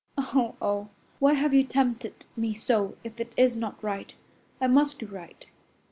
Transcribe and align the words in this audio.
Oh, 0.17 0.55
oh! 0.59 0.89
Why 1.19 1.33
have 1.35 1.53
you 1.53 1.61
tempted 1.63 2.25
me 2.35 2.55
so 2.55 2.95
if 3.03 3.19
it 3.19 3.33
is 3.37 3.55
not 3.55 3.83
right? 3.83 4.15
I 4.59 4.65
must 4.65 4.97
do 4.97 5.05
right. 5.05 5.45